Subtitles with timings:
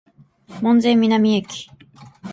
[0.63, 1.69] 門真南駅